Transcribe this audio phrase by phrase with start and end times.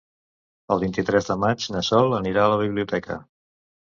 [0.75, 3.19] El vint-i-tres de maig na Sol anirà a la biblioteca.